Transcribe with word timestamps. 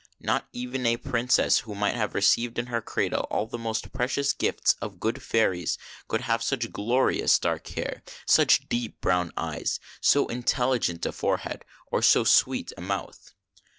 Not 0.19 0.49
even 0.51 0.83
a 0.87 0.97
Princess 0.97 1.59
who 1.59 1.75
might 1.75 1.93
have 1.93 2.15
received 2.15 2.57
in 2.57 2.65
her 2.73 2.81
cradle 2.81 3.27
all 3.29 3.45
the 3.45 3.59
most 3.59 3.93
precious 3.93 4.33
gifts 4.33 4.73
of 4.81 4.99
good 4.99 5.21
fairies 5.21 5.77
could 6.07 6.21
have 6.21 6.41
such 6.41 6.71
glorious 6.71 7.37
dark 7.37 7.67
hair, 7.67 8.01
such 8.25 8.67
deep 8.67 8.99
brown 8.99 9.31
eyes, 9.37 9.79
so 10.01 10.25
intelligent 10.25 11.05
a 11.05 11.11
forehead, 11.11 11.63
or 11.91 12.01
so 12.01 12.23
sweet 12.23 12.73
a 12.75 12.81
mouth. 12.81 13.35